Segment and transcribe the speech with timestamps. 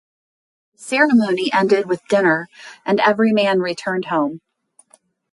[0.73, 2.47] The ceremony ended with dinner,
[2.87, 4.41] and every man returned home.